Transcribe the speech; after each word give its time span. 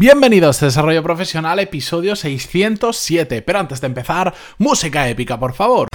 Bienvenidos 0.00 0.62
a 0.62 0.66
Desarrollo 0.66 1.02
Profesional, 1.02 1.58
episodio 1.58 2.14
607. 2.14 3.42
Pero 3.42 3.58
antes 3.58 3.80
de 3.80 3.88
empezar, 3.88 4.32
música 4.56 5.08
épica, 5.08 5.40
por 5.40 5.54
favor. 5.54 5.88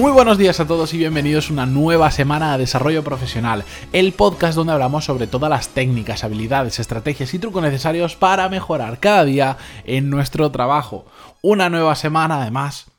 Muy 0.00 0.12
buenos 0.12 0.38
días 0.38 0.58
a 0.60 0.66
todos 0.66 0.94
y 0.94 0.96
bienvenidos 0.96 1.50
a 1.50 1.52
una 1.52 1.66
nueva 1.66 2.10
semana 2.10 2.52
de 2.52 2.60
Desarrollo 2.60 3.04
Profesional, 3.04 3.64
el 3.92 4.14
podcast 4.14 4.56
donde 4.56 4.72
hablamos 4.72 5.04
sobre 5.04 5.26
todas 5.26 5.50
las 5.50 5.68
técnicas, 5.68 6.24
habilidades, 6.24 6.78
estrategias 6.78 7.34
y 7.34 7.38
trucos 7.38 7.62
necesarios 7.62 8.16
para 8.16 8.48
mejorar 8.48 8.98
cada 8.98 9.26
día 9.26 9.58
en 9.84 10.08
nuestro 10.08 10.50
trabajo. 10.50 11.04
Una 11.42 11.68
nueva 11.68 11.96
semana 11.96 12.40
además 12.40 12.89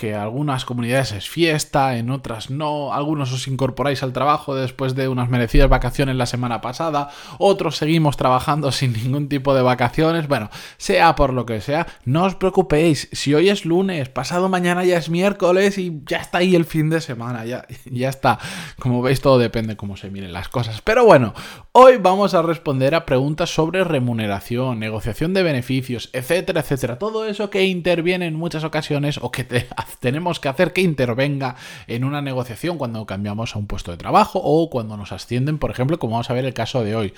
que 0.00 0.14
algunas 0.14 0.64
comunidades 0.64 1.12
es 1.12 1.28
fiesta, 1.28 1.98
en 1.98 2.08
otras 2.08 2.48
no, 2.48 2.94
algunos 2.94 3.32
os 3.32 3.46
incorporáis 3.48 4.02
al 4.02 4.14
trabajo 4.14 4.54
después 4.54 4.94
de 4.94 5.08
unas 5.08 5.28
merecidas 5.28 5.68
vacaciones 5.68 6.16
la 6.16 6.24
semana 6.24 6.62
pasada, 6.62 7.10
otros 7.36 7.76
seguimos 7.76 8.16
trabajando 8.16 8.72
sin 8.72 8.94
ningún 8.94 9.28
tipo 9.28 9.54
de 9.54 9.60
vacaciones, 9.60 10.26
bueno, 10.26 10.48
sea 10.78 11.14
por 11.16 11.34
lo 11.34 11.44
que 11.44 11.60
sea, 11.60 11.86
no 12.06 12.24
os 12.24 12.34
preocupéis, 12.34 13.10
si 13.12 13.34
hoy 13.34 13.50
es 13.50 13.66
lunes, 13.66 14.08
pasado 14.08 14.48
mañana 14.48 14.86
ya 14.86 14.96
es 14.96 15.10
miércoles 15.10 15.76
y 15.76 16.00
ya 16.06 16.16
está 16.16 16.38
ahí 16.38 16.56
el 16.56 16.64
fin 16.64 16.88
de 16.88 17.02
semana, 17.02 17.44
ya, 17.44 17.66
ya 17.84 18.08
está, 18.08 18.38
como 18.78 19.02
veis 19.02 19.20
todo 19.20 19.38
depende 19.38 19.76
cómo 19.76 19.98
se 19.98 20.08
miren 20.08 20.32
las 20.32 20.48
cosas, 20.48 20.80
pero 20.80 21.04
bueno, 21.04 21.34
hoy 21.72 21.98
vamos 21.98 22.32
a 22.32 22.40
responder 22.40 22.94
a 22.94 23.04
preguntas 23.04 23.50
sobre 23.50 23.84
remuneración, 23.84 24.78
negociación 24.78 25.34
de 25.34 25.42
beneficios, 25.42 26.08
etcétera, 26.14 26.62
etcétera, 26.62 26.98
todo 26.98 27.26
eso 27.26 27.50
que 27.50 27.64
interviene 27.64 28.24
en 28.24 28.36
muchas 28.36 28.64
ocasiones 28.64 29.18
o 29.20 29.30
que 29.30 29.44
te 29.44 29.68
hace 29.76 29.89
tenemos 29.98 30.40
que 30.40 30.48
hacer 30.48 30.72
que 30.72 30.80
intervenga 30.80 31.56
en 31.86 32.04
una 32.04 32.22
negociación 32.22 32.78
cuando 32.78 33.06
cambiamos 33.06 33.54
a 33.54 33.58
un 33.58 33.66
puesto 33.66 33.90
de 33.90 33.96
trabajo 33.96 34.40
o 34.42 34.70
cuando 34.70 34.96
nos 34.96 35.12
ascienden, 35.12 35.58
por 35.58 35.70
ejemplo, 35.70 35.98
como 35.98 36.12
vamos 36.12 36.30
a 36.30 36.34
ver 36.34 36.44
el 36.44 36.54
caso 36.54 36.84
de 36.84 36.96
hoy. 36.96 37.14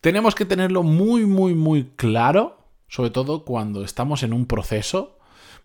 Tenemos 0.00 0.34
que 0.34 0.44
tenerlo 0.44 0.82
muy, 0.82 1.24
muy, 1.24 1.54
muy 1.54 1.84
claro, 1.96 2.58
sobre 2.88 3.10
todo 3.10 3.44
cuando 3.44 3.84
estamos 3.84 4.22
en 4.22 4.32
un 4.32 4.46
proceso. 4.46 5.13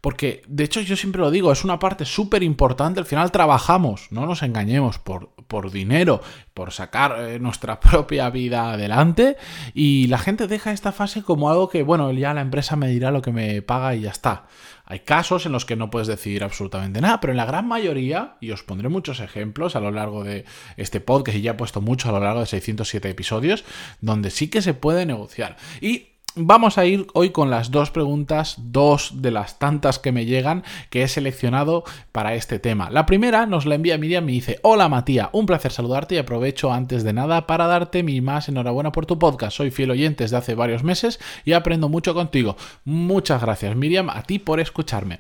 Porque, 0.02 0.42
de 0.48 0.64
hecho, 0.64 0.82
yo 0.82 0.96
siempre 0.96 1.22
lo 1.22 1.32
digo, 1.32 1.52
es 1.52 1.64
una 1.64 1.80
parte 1.80 2.06
súper 2.06 2.44
importante. 2.44 3.00
Al 3.00 3.06
final 3.06 3.32
trabajamos, 3.32 4.08
no 4.12 4.26
nos 4.26 4.44
engañemos, 4.44 4.98
por, 4.98 5.32
por 5.48 5.72
dinero, 5.72 6.22
por 6.54 6.72
sacar 6.72 7.16
eh, 7.20 7.40
nuestra 7.40 7.80
propia 7.82 8.30
vida 8.30 8.72
adelante. 8.72 9.38
Y 9.74 10.08
la 10.08 10.18
gente 10.18 10.48
deja 10.48 10.72
esta 10.72 10.92
fase 10.92 11.24
como 11.24 11.50
algo 11.50 11.70
que, 11.70 11.84
bueno, 11.84 12.12
ya 12.12 12.34
la 12.34 12.42
empresa 12.42 12.76
me 12.76 12.88
dirá 12.88 13.12
lo 13.12 13.22
que 13.22 13.32
me 13.32 13.62
paga 13.62 13.96
y 13.96 14.02
ya 14.02 14.12
está. 14.12 14.46
Hay 14.86 15.02
casos 15.02 15.46
en 15.46 15.52
los 15.52 15.66
que 15.66 15.76
no 15.76 15.92
puedes 15.92 16.08
decidir 16.08 16.44
absolutamente 16.44 17.00
nada, 17.00 17.20
pero 17.20 17.32
en 17.32 17.38
la 17.38 17.46
gran 17.46 17.68
mayoría, 17.68 18.38
y 18.42 18.50
os 18.50 18.64
pondré 18.64 18.90
muchos 18.90 19.20
ejemplos 19.20 19.76
a 19.76 19.80
lo 19.80 19.92
largo 19.92 20.24
de 20.24 20.46
este 20.78 21.00
podcast, 21.00 21.38
y 21.38 21.42
ya 21.42 21.52
he 21.52 21.54
puesto 21.54 21.80
mucho 21.80 22.10
a 22.10 22.12
lo 22.12 22.20
largo 22.20 22.40
de 22.40 22.48
607 22.48 23.08
episodios, 23.08 23.64
donde 24.02 24.32
sí 24.32 24.48
que 24.48 24.64
se 24.64 24.74
puede 24.74 25.06
negociar. 25.06 25.58
Y 25.80 26.08
Vamos 26.36 26.78
a 26.78 26.86
ir 26.86 27.08
hoy 27.14 27.32
con 27.32 27.50
las 27.50 27.72
dos 27.72 27.90
preguntas, 27.90 28.56
dos 28.58 29.14
de 29.16 29.32
las 29.32 29.58
tantas 29.58 29.98
que 29.98 30.12
me 30.12 30.26
llegan 30.26 30.64
que 30.92 31.02
he 31.02 31.08
seleccionado 31.08 31.84
para 32.12 32.36
este 32.36 32.60
tema. 32.60 32.92
La 32.92 33.08
primera 33.08 33.48
nos 33.48 33.66
la 33.66 33.76
envía 33.76 33.98
Miriam 33.98 34.30
y 34.30 34.34
dice, 34.34 34.60
hola 34.62 34.90
Matías, 34.90 35.30
un 35.32 35.48
placer 35.48 35.72
saludarte 35.72 36.16
y 36.16 36.18
aprovecho 36.20 36.72
antes 36.72 37.04
de 37.04 37.14
nada 37.14 37.48
para 37.48 37.66
darte 37.66 38.04
mi 38.04 38.22
más 38.22 38.48
enhorabuena 38.48 38.92
por 38.92 39.08
tu 39.08 39.18
podcast. 39.18 39.58
Soy 39.58 39.72
fiel 39.72 39.92
oyente 39.92 40.24
desde 40.24 40.38
hace 40.38 40.56
varios 40.56 40.84
meses 40.84 41.20
y 41.46 41.54
aprendo 41.54 41.90
mucho 41.90 42.14
contigo. 42.14 42.56
Muchas 42.86 43.42
gracias 43.42 43.76
Miriam, 43.76 44.10
a 44.10 44.22
ti 44.22 44.38
por 44.38 44.60
escucharme. 44.60 45.20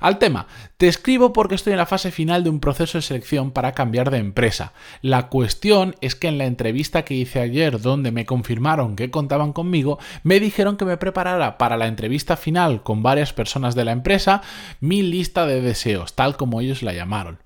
Al 0.00 0.18
tema, 0.18 0.46
te 0.76 0.88
escribo 0.88 1.32
porque 1.32 1.54
estoy 1.54 1.72
en 1.72 1.78
la 1.78 1.86
fase 1.86 2.10
final 2.10 2.44
de 2.44 2.50
un 2.50 2.60
proceso 2.60 2.98
de 2.98 3.02
selección 3.02 3.50
para 3.50 3.72
cambiar 3.72 4.10
de 4.10 4.18
empresa. 4.18 4.72
La 5.00 5.28
cuestión 5.28 5.96
es 6.00 6.14
que 6.14 6.28
en 6.28 6.38
la 6.38 6.46
entrevista 6.46 7.04
que 7.04 7.14
hice 7.14 7.40
ayer 7.40 7.80
donde 7.80 8.12
me 8.12 8.26
confirmaron 8.26 8.96
que 8.96 9.10
contaban 9.10 9.52
conmigo, 9.52 9.98
me 10.22 10.40
dijeron 10.40 10.76
que 10.76 10.84
me 10.84 10.96
preparara 10.96 11.58
para 11.58 11.76
la 11.76 11.86
entrevista 11.86 12.36
final 12.36 12.82
con 12.82 13.02
varias 13.02 13.32
personas 13.32 13.74
de 13.74 13.84
la 13.84 13.92
empresa 13.92 14.42
mi 14.80 15.02
lista 15.02 15.46
de 15.46 15.60
deseos, 15.60 16.14
tal 16.14 16.36
como 16.36 16.60
ellos 16.60 16.82
la 16.82 16.92
llamaron. 16.92 17.38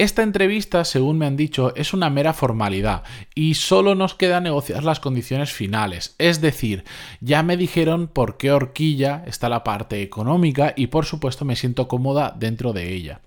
Esta 0.00 0.22
entrevista, 0.22 0.86
según 0.86 1.18
me 1.18 1.26
han 1.26 1.36
dicho, 1.36 1.74
es 1.76 1.92
una 1.92 2.08
mera 2.08 2.32
formalidad 2.32 3.02
y 3.34 3.52
solo 3.52 3.94
nos 3.94 4.14
queda 4.14 4.40
negociar 4.40 4.82
las 4.82 4.98
condiciones 4.98 5.52
finales. 5.52 6.14
Es 6.16 6.40
decir, 6.40 6.84
ya 7.20 7.42
me 7.42 7.58
dijeron 7.58 8.08
por 8.08 8.38
qué 8.38 8.50
horquilla 8.50 9.22
está 9.26 9.50
la 9.50 9.62
parte 9.62 10.00
económica 10.00 10.72
y 10.74 10.86
por 10.86 11.04
supuesto 11.04 11.44
me 11.44 11.54
siento 11.54 11.86
cómoda 11.86 12.34
dentro 12.34 12.72
de 12.72 12.94
ella. 12.94 13.20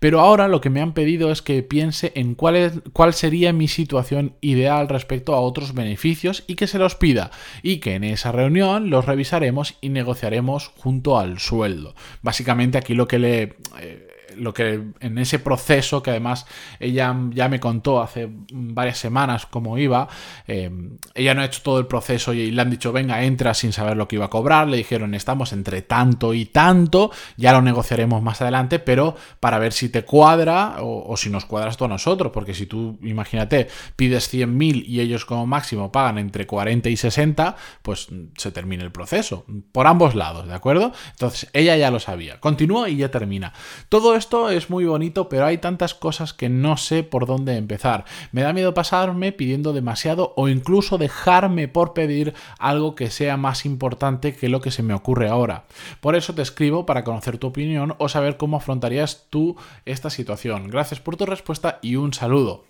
Pero 0.00 0.18
ahora 0.18 0.48
lo 0.48 0.60
que 0.60 0.68
me 0.68 0.80
han 0.80 0.94
pedido 0.94 1.30
es 1.30 1.42
que 1.42 1.62
piense 1.62 2.10
en 2.16 2.34
cuál, 2.34 2.82
sería 3.12 3.52
mi 3.52 3.68
situación 3.68 4.34
ideal 4.40 4.88
respecto 4.88 5.36
a 5.36 5.40
otros 5.40 5.74
beneficios 5.74 6.42
y 6.48 6.56
que 6.56 6.66
se 6.66 6.80
los 6.80 6.96
pida 6.96 7.30
y 7.62 7.76
que 7.78 7.94
en 7.94 8.02
esa 8.02 8.32
reunión 8.32 8.90
los 8.90 9.04
revisaremos 9.04 9.76
y 9.80 9.90
negociaremos 9.90 10.72
junto 10.76 11.20
al 11.20 11.38
sueldo. 11.38 11.94
Básicamente 12.20 12.78
aquí 12.78 12.94
lo 12.94 13.06
que 13.06 13.20
le... 13.20 13.42
Eh, 13.78 14.09
lo 14.40 14.54
que 14.54 14.82
en 15.00 15.18
ese 15.18 15.38
proceso, 15.38 16.02
que 16.02 16.10
además 16.10 16.46
ella 16.78 17.14
ya 17.30 17.48
me 17.48 17.60
contó 17.60 18.00
hace 18.00 18.28
varias 18.50 18.98
semanas 18.98 19.46
cómo 19.46 19.78
iba, 19.78 20.08
eh, 20.46 20.70
ella 21.14 21.34
no 21.34 21.42
ha 21.42 21.44
hecho 21.44 21.60
todo 21.62 21.78
el 21.78 21.86
proceso 21.86 22.32
y 22.32 22.50
le 22.50 22.62
han 22.62 22.70
dicho, 22.70 22.92
venga, 22.92 23.22
entra 23.22 23.54
sin 23.54 23.72
saber 23.72 23.96
lo 23.96 24.08
que 24.08 24.16
iba 24.16 24.26
a 24.26 24.30
cobrar, 24.30 24.68
le 24.68 24.78
dijeron, 24.78 25.14
estamos 25.14 25.52
entre 25.52 25.82
tanto 25.82 26.34
y 26.34 26.46
tanto, 26.46 27.10
ya 27.36 27.52
lo 27.52 27.62
negociaremos 27.62 28.22
más 28.22 28.40
adelante, 28.40 28.78
pero 28.78 29.14
para 29.40 29.58
ver 29.58 29.72
si 29.72 29.88
te 29.88 30.04
cuadra 30.04 30.76
o, 30.80 31.16
si 31.16 31.30
nos 31.30 31.44
cuadras 31.44 31.76
tú 31.76 31.84
a 31.84 31.88
nosotros, 31.88 32.32
porque 32.32 32.54
si 32.54 32.66
tú, 32.66 32.98
imagínate, 33.02 33.68
pides 33.96 34.32
100.000 34.32 34.84
y 34.86 35.00
ellos 35.00 35.24
como 35.24 35.46
máximo 35.46 35.92
pagan 35.92 36.18
entre 36.18 36.46
40 36.46 36.88
y 36.88 36.96
60, 36.96 37.56
pues 37.82 38.08
se 38.36 38.52
termina 38.52 38.84
el 38.84 38.92
proceso, 38.92 39.44
por 39.72 39.86
ambos 39.86 40.14
lados, 40.14 40.46
¿de 40.46 40.54
acuerdo? 40.54 40.92
Entonces, 41.10 41.50
ella 41.52 41.76
ya 41.76 41.90
lo 41.90 42.00
sabía. 42.00 42.40
Continúa 42.40 42.88
y 42.88 42.96
ya 42.96 43.10
termina. 43.10 43.52
Todo 43.88 44.14
esto 44.14 44.29
es 44.50 44.70
muy 44.70 44.84
bonito, 44.84 45.28
pero 45.28 45.44
hay 45.44 45.58
tantas 45.58 45.94
cosas 45.94 46.32
que 46.32 46.48
no 46.48 46.76
sé 46.76 47.02
por 47.02 47.26
dónde 47.26 47.56
empezar. 47.56 48.04
Me 48.30 48.42
da 48.42 48.52
miedo 48.52 48.74
pasarme 48.74 49.32
pidiendo 49.32 49.72
demasiado 49.72 50.32
o 50.36 50.48
incluso 50.48 50.98
dejarme 50.98 51.66
por 51.66 51.92
pedir 51.92 52.34
algo 52.58 52.94
que 52.94 53.10
sea 53.10 53.36
más 53.36 53.66
importante 53.66 54.34
que 54.34 54.48
lo 54.48 54.60
que 54.60 54.70
se 54.70 54.84
me 54.84 54.94
ocurre 54.94 55.28
ahora. 55.28 55.64
Por 56.00 56.14
eso 56.14 56.34
te 56.34 56.42
escribo 56.42 56.86
para 56.86 57.02
conocer 57.02 57.38
tu 57.38 57.48
opinión 57.48 57.94
o 57.98 58.08
saber 58.08 58.36
cómo 58.36 58.56
afrontarías 58.56 59.26
tú 59.30 59.56
esta 59.84 60.10
situación. 60.10 60.68
Gracias 60.68 61.00
por 61.00 61.16
tu 61.16 61.26
respuesta 61.26 61.78
y 61.82 61.96
un 61.96 62.14
saludo. 62.14 62.64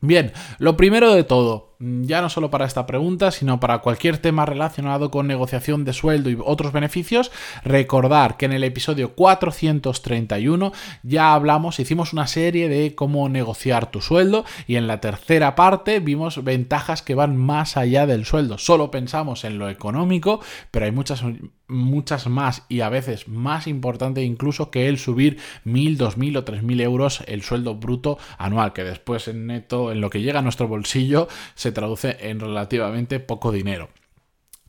Bien, 0.00 0.32
lo 0.58 0.76
primero 0.76 1.14
de 1.14 1.24
todo, 1.24 1.73
ya 1.78 2.20
no 2.20 2.28
solo 2.28 2.50
para 2.50 2.66
esta 2.66 2.86
pregunta, 2.86 3.30
sino 3.30 3.60
para 3.60 3.78
cualquier 3.78 4.18
tema 4.18 4.46
relacionado 4.46 5.10
con 5.10 5.26
negociación 5.26 5.84
de 5.84 5.92
sueldo 5.92 6.30
y 6.30 6.38
otros 6.42 6.72
beneficios, 6.72 7.30
recordar 7.64 8.36
que 8.36 8.46
en 8.46 8.52
el 8.52 8.64
episodio 8.64 9.14
431 9.14 10.72
ya 11.02 11.34
hablamos, 11.34 11.80
hicimos 11.80 12.12
una 12.12 12.26
serie 12.26 12.68
de 12.68 12.94
cómo 12.94 13.28
negociar 13.28 13.90
tu 13.90 14.00
sueldo 14.00 14.44
y 14.66 14.76
en 14.76 14.86
la 14.86 15.00
tercera 15.00 15.54
parte 15.54 16.00
vimos 16.00 16.42
ventajas 16.44 17.02
que 17.02 17.14
van 17.14 17.36
más 17.36 17.76
allá 17.76 18.06
del 18.06 18.24
sueldo. 18.24 18.58
Solo 18.58 18.90
pensamos 18.90 19.44
en 19.44 19.58
lo 19.58 19.68
económico, 19.68 20.40
pero 20.70 20.86
hay 20.86 20.92
muchas 20.92 21.22
muchas 21.66 22.26
más 22.26 22.64
y 22.68 22.80
a 22.80 22.90
veces 22.90 23.26
más 23.26 23.66
importante 23.66 24.22
incluso 24.22 24.70
que 24.70 24.88
el 24.88 24.98
subir 24.98 25.38
mil, 25.64 25.96
dos 25.96 26.18
mil 26.18 26.36
o 26.36 26.44
tres 26.44 26.62
mil 26.62 26.80
euros 26.80 27.22
el 27.26 27.42
sueldo 27.42 27.74
bruto 27.74 28.18
anual, 28.38 28.72
que 28.72 28.84
después 28.84 29.28
en 29.28 29.46
neto, 29.46 29.90
en 29.90 30.00
lo 30.00 30.10
que 30.10 30.20
llega 30.20 30.40
a 30.40 30.42
nuestro 30.42 30.68
bolsillo, 30.68 31.28
se 31.64 31.72
traduce 31.72 32.18
en 32.20 32.40
relativamente 32.40 33.20
poco 33.20 33.50
dinero. 33.50 33.88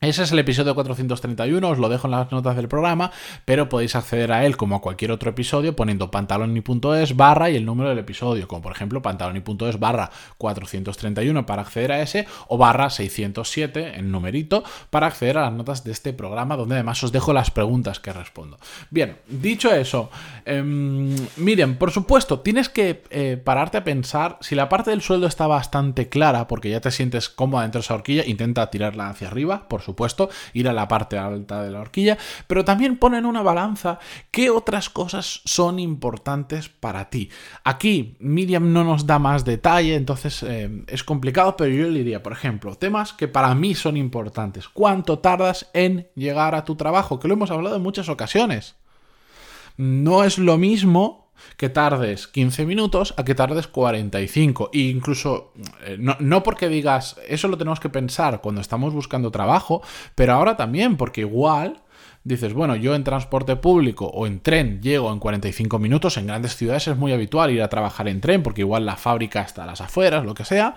Ese 0.01 0.23
es 0.23 0.31
el 0.33 0.39
episodio 0.39 0.75
431, 0.75 1.69
os 1.69 1.78
lo 1.78 1.88
dejo 1.88 2.07
en 2.07 2.11
las 2.11 2.29
notas 2.29 2.57
del 2.57 2.67
programa, 2.67 3.11
pero 3.45 3.69
podéis 3.69 3.95
acceder 3.95 4.34
a 4.34 4.46
él 4.46 4.58
como 4.58 4.75
a 4.75 4.81
cualquier 4.81 5.09
otro 5.09 5.29
episodio 5.29 5.73
poniendo 5.73 6.11
pantaloni.es 6.11 7.16
barra 7.16 7.49
y 7.49 7.55
el 7.55 7.66
número 7.66 7.90
del 7.90 7.99
episodio, 7.99 8.46
como 8.46 8.61
por 8.61 8.73
ejemplo 8.73 9.02
pantaloni.es 9.02 9.79
barra 9.79 10.11
431 10.37 11.46
para 11.46 11.61
acceder 11.61 11.93
a 11.93 12.02
ese 12.02 12.28
o 12.49 12.58
barra 12.58 12.90
607 12.90 13.97
en 13.97 14.11
numerito 14.11 14.66
para 14.90 15.08
acceder 15.08 15.37
a 15.37 15.43
las 15.43 15.53
notas 15.53 15.85
de 15.85 15.93
este 15.93 16.11
programa 16.11 16.58
donde 16.58 16.75
además 16.75 17.02
os 17.02 17.14
dejo 17.14 17.31
las 17.31 17.49
preguntas 17.49 18.02
que 18.02 18.11
respondo. 18.11 18.58
Bien, 18.90 19.19
dicho 19.29 19.73
eso, 19.73 20.11
em, 20.43 21.16
miren, 21.37 21.78
por 21.78 21.91
supuesto, 21.91 22.41
tienes 22.41 22.67
que 22.67 23.02
eh, 23.11 23.41
pararte 23.41 23.78
a 23.78 23.85
pensar 23.85 24.37
si 24.41 24.55
la 24.55 24.67
parte 24.67 24.90
del 24.90 25.02
sueldo 25.02 25.25
está 25.25 25.47
bastante 25.47 26.09
clara 26.09 26.49
porque 26.49 26.69
ya 26.69 26.81
te 26.81 26.91
sientes 26.91 27.29
cómoda 27.29 27.61
dentro 27.61 27.79
de 27.79 27.85
esa 27.85 27.93
horquilla, 27.93 28.25
intenta 28.25 28.69
tirarla 28.69 29.09
hacia 29.09 29.29
arriba, 29.29 29.69
por 29.69 29.84
supuesto, 29.85 30.29
ir 30.53 30.67
a 30.67 30.73
la 30.73 30.87
parte 30.87 31.17
alta 31.17 31.64
de 31.64 31.72
la 31.72 31.79
horquilla, 31.79 32.17
pero 32.47 32.66
también 32.66 32.97
pon 32.97 33.16
en 33.16 33.26
una 33.26 33.41
balanza 33.41 33.99
qué 34.32 34.49
otras 34.49 34.90
cosas 34.90 35.41
son 35.46 35.79
importantes 35.79 36.70
para 36.70 37.09
ti. 37.09 37.29
Aquí 37.64 38.17
Miriam 38.20 38.73
no 38.73 38.84
nos 38.84 39.05
da 39.05 39.20
más 39.20 39.46
detalle, 39.46 39.96
entonces 39.96 40.43
eh, 40.43 40.84
es 40.87 41.03
complicado, 41.03 41.55
pero 41.55 41.73
yo 41.73 41.87
le 41.87 41.99
diría, 41.99 42.23
por 42.23 42.34
ejemplo, 42.34 42.76
temas 42.76 43.14
que 43.14 43.28
para 43.28 43.53
mí 43.55 43.76
son 43.76 43.97
importantes. 43.97 44.67
¿Cuánto 44.67 45.20
tardas 45.20 45.70
en 45.73 46.08
llegar 46.16 46.55
a 46.55 46.66
tu 46.66 46.76
trabajo? 46.76 47.20
Que 47.20 47.28
lo 47.28 47.35
hemos 47.35 47.52
hablado 47.52 47.76
en 47.76 47.84
muchas 47.84 48.09
ocasiones. 48.09 48.76
No 49.78 50.23
es 50.23 50.38
lo 50.38 50.58
mismo 50.58 51.24
que 51.58 51.70
tardes 51.70 52.28
15 52.28 52.66
minutos 52.66 53.14
a 53.17 53.23
que 53.23 53.35
tardes 53.35 53.67
45. 53.67 54.70
E 54.73 54.79
incluso, 54.79 55.53
eh, 55.85 55.97
no, 55.99 56.16
no, 56.20 56.43
porque 56.43 56.70
digas, 56.70 57.17
eso 57.28 57.47
lo 57.47 57.58
tenemos 57.58 57.79
que 57.79 57.90
pensar 57.90 58.41
cuando 58.41 58.61
estamos 58.61 58.93
buscando 58.93 59.32
trabajo, 59.32 59.82
pero 60.16 60.34
ahora 60.34 60.58
también, 60.58 60.97
porque 60.97 61.22
igual 61.22 61.82
dices, 62.23 62.53
bueno, 62.53 62.76
yo 62.76 62.96
en 62.96 63.03
transporte 63.03 63.55
público 63.55 64.08
o 64.08 64.28
en 64.28 64.40
tren 64.40 64.82
llego 64.82 65.14
en 65.14 65.20
45 65.20 65.79
minutos, 65.79 66.17
en 66.17 66.28
grandes 66.28 66.55
ciudades 66.55 66.87
es 66.87 66.97
muy 66.97 67.14
habitual 67.14 67.52
ir 67.52 67.61
a 67.61 67.70
trabajar 67.70 68.08
en 68.08 68.20
tren, 68.20 68.43
porque 68.43 68.61
igual 68.61 68.85
la 68.85 68.96
fábrica 68.96 69.41
está 69.41 69.64
a 69.64 69.67
las 69.67 69.79
afueras, 69.79 70.26
lo 70.26 70.34
que 70.34 70.43
sea. 70.43 70.76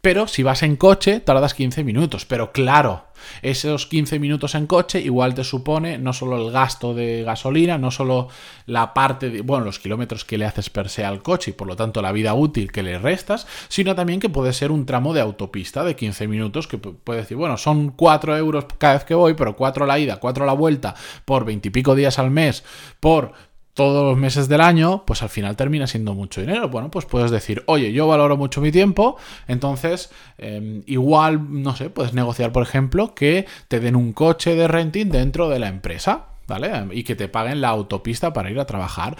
Pero 0.00 0.26
si 0.26 0.42
vas 0.42 0.62
en 0.62 0.76
coche, 0.76 1.20
tardas 1.20 1.54
15 1.54 1.84
minutos. 1.84 2.24
Pero 2.24 2.52
claro, 2.52 3.04
esos 3.42 3.86
15 3.86 4.18
minutos 4.18 4.54
en 4.54 4.66
coche 4.66 5.00
igual 5.00 5.34
te 5.34 5.44
supone 5.44 5.98
no 5.98 6.12
solo 6.12 6.36
el 6.38 6.50
gasto 6.52 6.94
de 6.94 7.22
gasolina, 7.22 7.78
no 7.78 7.90
solo 7.90 8.28
la 8.66 8.94
parte 8.94 9.30
de, 9.30 9.42
bueno, 9.42 9.64
los 9.64 9.78
kilómetros 9.78 10.24
que 10.24 10.38
le 10.38 10.46
haces 10.46 10.70
per 10.70 10.88
se 10.88 11.04
al 11.04 11.22
coche 11.22 11.50
y 11.50 11.54
por 11.54 11.68
lo 11.68 11.76
tanto 11.76 12.02
la 12.02 12.12
vida 12.12 12.34
útil 12.34 12.72
que 12.72 12.82
le 12.82 12.98
restas, 12.98 13.46
sino 13.68 13.94
también 13.94 14.20
que 14.20 14.28
puede 14.28 14.52
ser 14.52 14.72
un 14.72 14.86
tramo 14.86 15.12
de 15.12 15.20
autopista 15.20 15.84
de 15.84 15.96
15 15.96 16.28
minutos 16.28 16.66
que 16.66 16.78
puede 16.78 17.20
decir, 17.20 17.36
bueno, 17.36 17.56
son 17.56 17.90
4 17.90 18.36
euros 18.36 18.66
cada 18.78 18.94
vez 18.94 19.04
que 19.04 19.14
voy, 19.14 19.34
pero 19.34 19.56
4 19.56 19.86
la 19.86 19.98
ida, 19.98 20.16
4 20.16 20.46
la 20.46 20.52
vuelta, 20.52 20.94
por 21.24 21.44
20 21.44 21.68
y 21.68 21.70
pico 21.70 21.94
días 21.94 22.18
al 22.18 22.30
mes, 22.30 22.64
por 23.00 23.32
todos 23.74 24.04
los 24.04 24.18
meses 24.18 24.48
del 24.48 24.60
año, 24.60 25.04
pues 25.06 25.22
al 25.22 25.28
final 25.28 25.56
termina 25.56 25.86
siendo 25.86 26.14
mucho 26.14 26.40
dinero. 26.40 26.68
Bueno, 26.68 26.90
pues 26.90 27.06
puedes 27.06 27.30
decir, 27.30 27.62
oye, 27.66 27.92
yo 27.92 28.06
valoro 28.06 28.36
mucho 28.36 28.60
mi 28.60 28.72
tiempo, 28.72 29.16
entonces 29.48 30.10
em, 30.38 30.82
igual, 30.86 31.62
no 31.62 31.76
sé, 31.76 31.90
puedes 31.90 32.12
negociar, 32.12 32.52
por 32.52 32.62
ejemplo, 32.62 33.14
que 33.14 33.46
te 33.68 33.80
den 33.80 33.96
un 33.96 34.12
coche 34.12 34.54
de 34.54 34.68
renting 34.68 35.10
dentro 35.10 35.48
de 35.48 35.58
la 35.58 35.68
empresa. 35.68 36.26
¿Vale? 36.46 36.88
Y 36.90 37.04
que 37.04 37.14
te 37.14 37.28
paguen 37.28 37.60
la 37.60 37.68
autopista 37.68 38.32
para 38.32 38.50
ir 38.50 38.58
a 38.58 38.66
trabajar. 38.66 39.16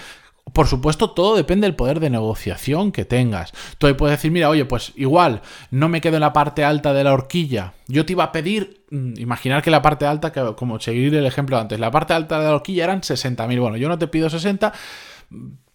Por 0.53 0.67
supuesto, 0.67 1.11
todo 1.11 1.37
depende 1.37 1.67
del 1.67 1.77
poder 1.77 2.01
de 2.01 2.11
negociación 2.11 2.93
que 2.93 3.05
tengas. 3.05 3.53
Tú 3.79 3.95
puedes 3.97 4.19
decir, 4.19 4.31
mira, 4.31 4.49
oye, 4.49 4.65
pues 4.65 4.93
igual 4.97 5.43
no 5.71 5.89
me 5.89 6.01
quedo 6.01 6.17
en 6.17 6.23
la 6.23 6.33
parte 6.33 6.65
alta 6.65 6.93
de 6.93 7.05
la 7.05 7.13
horquilla. 7.13 7.75
Yo 7.87 8.05
te 8.05 8.13
iba 8.13 8.25
a 8.25 8.33
pedir, 8.33 8.85
mm, 8.91 9.19
imaginar 9.19 9.63
que 9.63 9.71
la 9.71 9.83
parte 9.83 10.07
alta, 10.07 10.33
como 10.57 10.81
seguir 10.81 11.15
el 11.15 11.27
ejemplo 11.27 11.59
antes, 11.59 11.79
la 11.79 11.91
parte 11.91 12.15
alta 12.15 12.39
de 12.39 12.47
la 12.47 12.55
horquilla 12.55 12.85
eran 12.85 13.03
60.000. 13.03 13.61
Bueno, 13.61 13.77
yo 13.77 13.89
no 13.89 13.99
te 13.99 14.09
pido 14.09 14.29
60, 14.29 14.73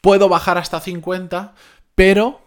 puedo 0.01 0.29
bajar 0.29 0.57
hasta 0.57 0.79
50, 0.81 1.53
pero 1.95 2.41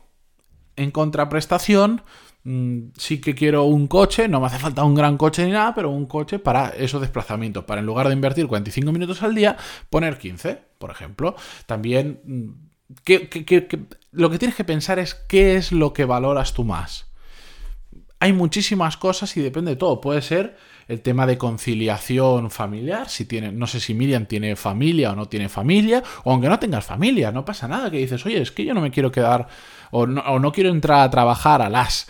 en 0.76 0.90
contraprestación 0.90 2.02
sí 2.44 3.20
que 3.20 3.34
quiero 3.34 3.64
un 3.64 3.88
coche, 3.88 4.28
no 4.28 4.40
me 4.40 4.46
hace 4.46 4.58
falta 4.58 4.84
un 4.84 4.94
gran 4.94 5.16
coche 5.16 5.44
ni 5.44 5.52
nada, 5.52 5.74
pero 5.74 5.90
un 5.90 6.06
coche 6.06 6.38
para 6.38 6.68
esos 6.70 7.00
desplazamientos, 7.00 7.64
para 7.64 7.80
en 7.80 7.86
lugar 7.86 8.08
de 8.08 8.14
invertir 8.14 8.46
45 8.46 8.92
minutos 8.92 9.22
al 9.22 9.34
día, 9.34 9.56
poner 9.90 10.18
15, 10.18 10.58
por 10.78 10.90
ejemplo. 10.90 11.36
También, 11.66 12.20
mm, 12.24 12.48
lo 14.12 14.30
que 14.30 14.38
tienes 14.38 14.56
que 14.56 14.64
pensar 14.64 14.98
es 14.98 15.14
qué 15.14 15.56
es 15.56 15.72
lo 15.72 15.92
que 15.92 16.04
valoras 16.04 16.54
tú 16.54 16.64
más. 16.64 17.06
Hay 18.20 18.32
muchísimas 18.32 18.96
cosas 18.96 19.36
y 19.36 19.42
depende 19.42 19.72
de 19.72 19.76
todo. 19.76 20.00
Puede 20.00 20.22
ser 20.22 20.56
el 20.88 21.02
tema 21.02 21.26
de 21.26 21.38
conciliación 21.38 22.50
familiar, 22.50 23.08
si 23.08 23.26
tiene, 23.26 23.52
no 23.52 23.66
sé 23.66 23.78
si 23.78 23.94
Miriam 23.94 24.26
tiene 24.26 24.56
familia 24.56 25.12
o 25.12 25.16
no 25.16 25.28
tiene 25.28 25.48
familia, 25.48 26.02
o 26.24 26.32
aunque 26.32 26.48
no 26.48 26.58
tengas 26.58 26.84
familia, 26.84 27.30
no 27.30 27.44
pasa 27.44 27.68
nada, 27.68 27.90
que 27.90 27.98
dices, 27.98 28.24
oye, 28.24 28.40
es 28.40 28.50
que 28.50 28.64
yo 28.64 28.74
no 28.74 28.80
me 28.80 28.90
quiero 28.90 29.12
quedar, 29.12 29.48
o 29.90 30.06
no, 30.06 30.22
o 30.22 30.38
no 30.38 30.50
quiero 30.50 30.70
entrar 30.70 31.00
a 31.00 31.10
trabajar 31.10 31.62
a 31.62 31.68
las 31.68 32.08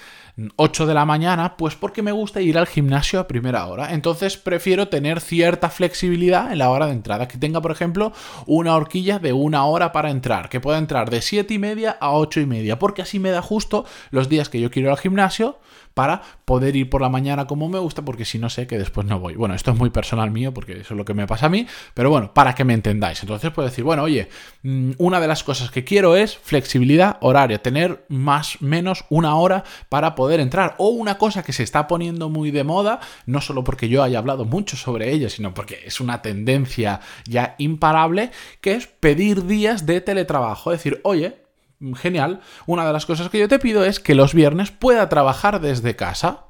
8 0.56 0.86
de 0.86 0.94
la 0.94 1.04
mañana, 1.04 1.56
pues 1.56 1.74
porque 1.74 2.02
me 2.02 2.12
gusta 2.12 2.40
ir 2.40 2.58
al 2.58 2.68
gimnasio 2.68 3.18
a 3.18 3.26
primera 3.26 3.66
hora. 3.66 3.92
Entonces 3.92 4.36
prefiero 4.36 4.88
tener 4.88 5.20
cierta 5.20 5.68
flexibilidad 5.68 6.52
en 6.52 6.58
la 6.58 6.70
hora 6.70 6.86
de 6.86 6.92
entrada. 6.92 7.26
Que 7.26 7.38
tenga, 7.38 7.60
por 7.60 7.72
ejemplo, 7.72 8.12
una 8.46 8.76
horquilla 8.76 9.18
de 9.18 9.32
una 9.32 9.64
hora 9.64 9.90
para 9.90 10.10
entrar. 10.10 10.48
Que 10.48 10.60
pueda 10.60 10.78
entrar 10.78 11.10
de 11.10 11.22
7 11.22 11.52
y 11.54 11.58
media 11.58 11.96
a 12.00 12.12
8 12.12 12.40
y 12.40 12.46
media. 12.46 12.78
Porque 12.78 13.02
así 13.02 13.18
me 13.18 13.30
da 13.30 13.42
justo 13.42 13.84
los 14.10 14.28
días 14.28 14.48
que 14.48 14.60
yo 14.60 14.70
quiero 14.70 14.88
ir 14.88 14.92
al 14.92 14.98
gimnasio 14.98 15.58
para 15.98 16.22
poder 16.44 16.76
ir 16.76 16.88
por 16.88 17.00
la 17.00 17.08
mañana 17.08 17.48
como 17.48 17.68
me 17.68 17.80
gusta, 17.80 18.02
porque 18.02 18.24
si 18.24 18.38
no 18.38 18.48
sé 18.50 18.68
que 18.68 18.78
después 18.78 19.04
no 19.04 19.18
voy. 19.18 19.34
Bueno, 19.34 19.56
esto 19.56 19.72
es 19.72 19.76
muy 19.76 19.90
personal 19.90 20.30
mío, 20.30 20.54
porque 20.54 20.74
eso 20.74 20.94
es 20.94 20.96
lo 20.96 21.04
que 21.04 21.12
me 21.12 21.26
pasa 21.26 21.46
a 21.46 21.48
mí, 21.48 21.66
pero 21.92 22.08
bueno, 22.08 22.32
para 22.32 22.54
que 22.54 22.62
me 22.62 22.72
entendáis. 22.72 23.20
Entonces 23.20 23.50
puedo 23.50 23.68
decir, 23.68 23.82
bueno, 23.82 24.04
oye, 24.04 24.28
mm, 24.62 24.92
una 24.98 25.18
de 25.18 25.26
las 25.26 25.42
cosas 25.42 25.72
que 25.72 25.82
quiero 25.82 26.14
es 26.14 26.38
flexibilidad 26.38 27.16
horaria, 27.20 27.60
tener 27.60 28.04
más 28.08 28.62
menos 28.62 29.06
una 29.08 29.34
hora 29.34 29.64
para 29.88 30.14
poder 30.14 30.38
entrar. 30.38 30.76
O 30.78 30.90
una 30.90 31.18
cosa 31.18 31.42
que 31.42 31.52
se 31.52 31.64
está 31.64 31.88
poniendo 31.88 32.28
muy 32.28 32.52
de 32.52 32.62
moda, 32.62 33.00
no 33.26 33.40
solo 33.40 33.64
porque 33.64 33.88
yo 33.88 34.04
haya 34.04 34.20
hablado 34.20 34.44
mucho 34.44 34.76
sobre 34.76 35.10
ella, 35.10 35.28
sino 35.28 35.52
porque 35.52 35.80
es 35.84 36.00
una 36.00 36.22
tendencia 36.22 37.00
ya 37.26 37.56
imparable, 37.58 38.30
que 38.60 38.74
es 38.74 38.86
pedir 38.86 39.46
días 39.46 39.84
de 39.84 40.00
teletrabajo. 40.00 40.70
Es 40.70 40.78
decir, 40.78 41.00
oye, 41.02 41.47
genial. 41.96 42.40
Una 42.66 42.86
de 42.86 42.92
las 42.92 43.06
cosas 43.06 43.28
que 43.28 43.38
yo 43.38 43.48
te 43.48 43.58
pido 43.58 43.84
es 43.84 44.00
que 44.00 44.14
los 44.14 44.34
viernes 44.34 44.70
pueda 44.70 45.08
trabajar 45.08 45.60
desde 45.60 45.96
casa. 45.96 46.44